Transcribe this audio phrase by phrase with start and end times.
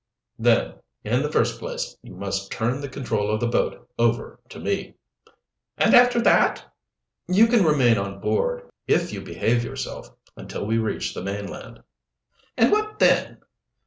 [0.39, 4.59] "Then, in the first place, you must turn the control of the boat over to
[4.59, 4.95] me."
[5.77, 6.63] "And after that?"
[7.27, 11.83] "You can remain on board, if you behave yourself, until we reach the mainland."
[12.57, 13.41] "And what then?"